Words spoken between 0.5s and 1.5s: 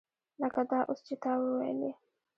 دا اوس چې تا